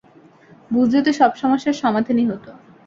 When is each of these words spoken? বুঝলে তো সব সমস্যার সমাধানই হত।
বুঝলে 0.71 0.99
তো 1.05 1.11
সব 1.19 1.31
সমস্যার 1.35 1.75
সমাধানই 1.83 2.25
হত। 2.27 2.45